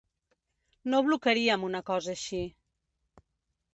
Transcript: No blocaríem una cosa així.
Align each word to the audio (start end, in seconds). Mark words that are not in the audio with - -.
No 0.93 1.01
blocaríem 1.09 1.67
una 1.67 1.81
cosa 1.93 2.13
així. 2.17 2.43